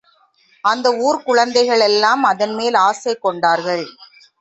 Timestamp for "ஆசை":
2.81-3.15